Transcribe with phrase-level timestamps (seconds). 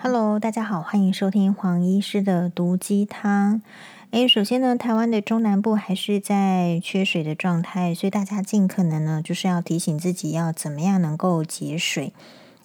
[0.00, 3.60] Hello，大家好，欢迎收听黄医师的毒鸡汤。
[4.12, 12.12] 诶，首先呢，台湾的中南部还是在缺水的状态，所以大家尽可能呢，就是要提醒自己要怎么样能够节水。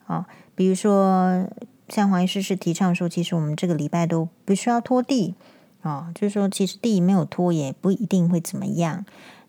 [0.05, 1.49] 哦，比如说
[1.89, 5.33] 像黄医师是提倡说，其实我们这个礼拜都不需要拖地。
[5.81, 9.03] 哦，就是说其实地没有拖也不一定会怎么样。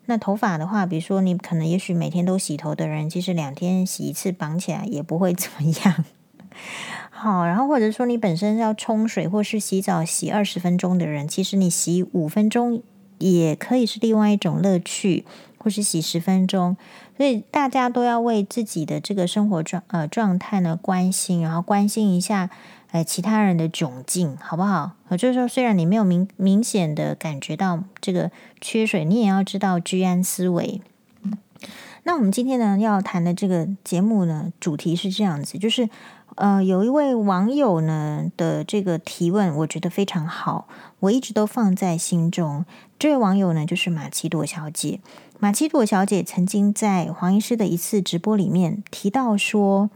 [0.06, 6.06] 那头发的话，比如说你可能也许每天都洗头的人，其实两天洗一次绑起来也不会怎么样。
[7.24, 12.82] 好，然后或者说你本身要冲水或是洗澡洗二十分钟的人，其实你洗五分钟
[13.16, 15.24] 也可以是另外一种乐趣，
[15.56, 16.76] 或是洗十分钟。
[17.16, 22.50] 所以大家都要为自己的这个生活状呃状态呢关心，然后关心一下
[22.90, 24.90] 呃其他人的窘境，好不好？
[25.16, 28.30] 就是说，虽然你没有明明显的感觉到这个
[28.60, 30.82] 缺水，你也要知道居安思危。
[32.02, 35.88] 那我们今天呢要谈的这个节目呢，主题是这样子，就是。
[36.36, 40.66] 呃，有一位网友呢的这个提问，我觉得非常好，
[41.00, 42.64] 我一直都放在心中。
[42.98, 45.00] 这位网友呢，就是马奇朵小姐。
[45.38, 49.90] 马奇朵小姐曾经在黄医师的一次直播里面提到说：“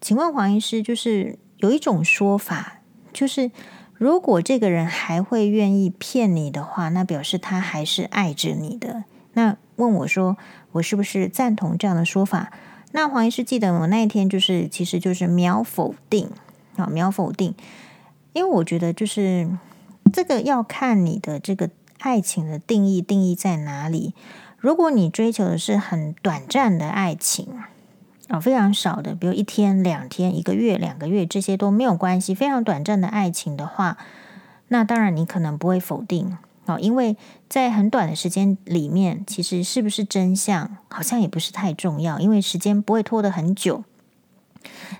[0.00, 2.80] 请问黄医师，就是有一种说法，
[3.12, 3.50] 就是
[3.94, 10.36] 如果这个人还会愿意骗你的话，那表示他还是爱着你的。”那问我说，
[10.72, 12.52] 我是不是赞同这样的说法？
[12.92, 16.30] 那黄医师记得我那一天就是，其实就是秒否定
[16.76, 17.54] 啊，秒否定，
[18.32, 19.48] 因为我觉得就是
[20.12, 24.14] 这个要看你的这个爱情的定义，定义在哪里。
[24.56, 27.46] 如果你追求的是很短暂的爱情
[28.28, 33.98] 啊，非常少的，比如一天、两天、一个月、两个月这些都没有关系，非常短暂的爱情的话，
[34.68, 36.36] 那当然你可能不会否定。
[36.68, 37.16] 哦，因为
[37.48, 43.84] 在很短的时间里面，其实是不是真相，好像也不是太重要，因为时间不会拖得很久。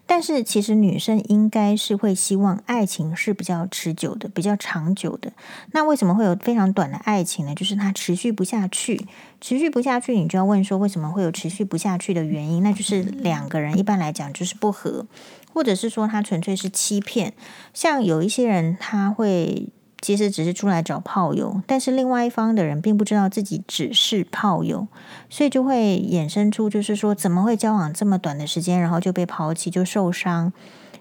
[0.06, 5.32] 但是，其实女生应该是会希望爱情是比较持久的、比较长久的。
[5.72, 7.54] 那为什么会有非常短的爱情呢？
[7.54, 9.06] 就是它持续不下去，
[9.40, 12.62] 持续不下去，你就要问说为什么会有持续不下去的原因？
[12.62, 15.06] 那就是两个人一般来讲就是不合，
[15.52, 17.34] 或者是说他纯粹是欺骗。
[17.74, 19.68] 像有一些人他会。
[20.00, 24.86] 其实只是出来找炮友，但是另外一方的人并不知道自己只是炮友，
[25.28, 30.52] 所以就会衍生出，就是说怎么会交往这么短的时间，然后就被抛弃，就受伤？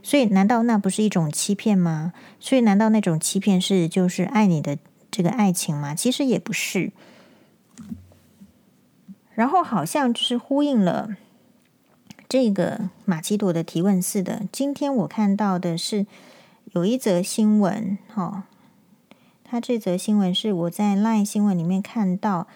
[0.01, 2.13] 所以难道那不是一种欺骗吗？
[2.39, 4.77] 所以难道那种欺骗是就是爱你的
[5.11, 5.93] 这个爱情吗？
[5.93, 6.91] 其实也不是。
[9.35, 11.15] 然后好像就是呼应了
[12.27, 14.41] 这个马奇朵的提问似的。
[14.51, 16.07] 今天我看到的是
[16.73, 18.45] 有一则新闻，哈。
[19.49, 22.47] 他这则新闻是我在 LINE 新闻里面看到，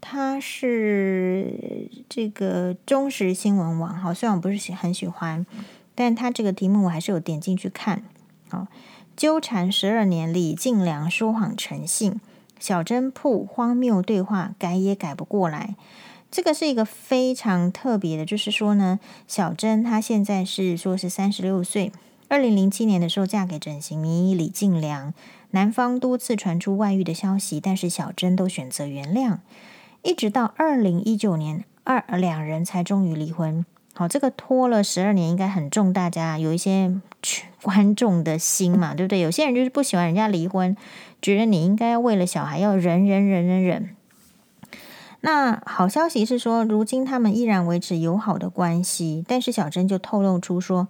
[0.00, 5.44] 他是这个中时新闻网，好，虽然我不是喜很喜欢，
[5.96, 8.04] 但他这个题目我还是有点进去看。
[8.48, 8.68] 好，
[9.16, 12.20] 纠缠十二年，李进良说谎成性，
[12.60, 15.74] 小珍铺荒谬对话，改也改不过来。
[16.30, 21.90] 这个是一个非常特别的，就是说呢，小珍她现在是说是三十六岁，
[22.28, 25.14] 二零零七年的时候嫁给整形名医李进良。
[25.52, 29.38] 男方多次传出外遇的消息，但是小珍都选择原谅，
[30.02, 33.64] 一直到二零一九年，二两人才终于离婚。
[33.94, 36.92] 好，这个拖了十二年，应该很重大家有一些
[37.62, 39.20] 观众的心嘛，对不对？
[39.20, 40.76] 有些人就是不喜欢人家离婚，
[41.22, 43.96] 觉得你应该为了小孩要忍忍忍忍忍。
[45.22, 50.88] 那好消息是说，如今他们依然维持友好的关系，但是小珍就透露出说，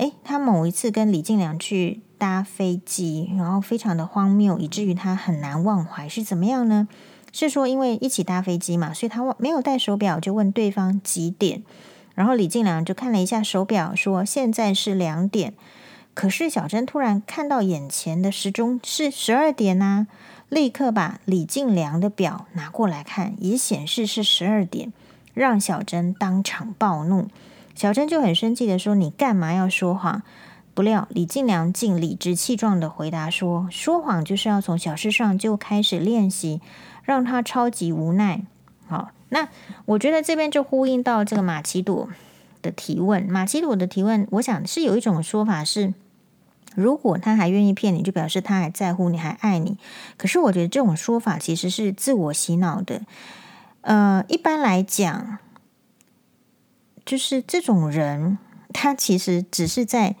[0.00, 2.00] 诶，他某一次跟李静良去。
[2.20, 6.86] 搭飞机，然后非常的荒谬，以至于他很难忘怀，是怎么样呢？
[7.32, 11.62] 是说因为一起搭飞机嘛，所以他忘没有带手表，就问对方几点，
[12.14, 15.54] 然后李静良就看了一下手表，说现在是两点。
[16.12, 20.06] 可是小珍突然看到眼前的时钟是十二点呐、啊，
[20.50, 24.92] 立刻把李静良的表拿过来看，也显示是十二点，
[25.32, 27.28] 让小珍当场暴怒。
[27.80, 30.22] 小珍就很生气的说：“你干嘛要说谎？”
[30.76, 36.60] 不料李静良竟理直气壮地回答说：“说谎就是要从小事上就开始练习，
[37.04, 38.42] 让他超级无奈。”
[38.86, 39.48] 好，那
[39.86, 42.10] 我觉得这边就呼应到这个马奇朵
[42.60, 43.24] 的提问。
[43.24, 45.94] 马奇朵的提问，我想是有一种说法是，
[46.74, 49.78] 如果他还愿意骗你，就表示他还在乎你，还爱你。
[50.18, 53.00] 可是我觉得这种说法其实是自我洗脑的。
[53.80, 55.38] 呃，一般来讲，
[57.10, 58.38] 就是这种人，
[58.72, 60.14] 他其实只是在。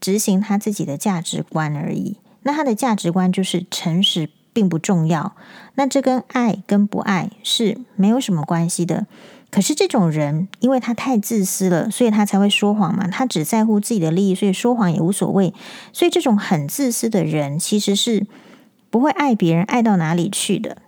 [0.00, 2.18] 执行他自己的价值观而已。
[2.44, 5.34] 那他的价值观就是诚实并不重要。
[5.74, 9.08] 那这跟爱跟不爱是没有什么关系的。
[9.50, 13.08] 可是这种人，因为他太自私了，所以他才会说谎嘛。
[13.08, 15.52] 他只在乎自己的利益，所以说谎也无所谓。
[15.92, 18.24] 所以这种很自私的人，其实是
[18.90, 20.78] 不会爱别人爱到哪里去的。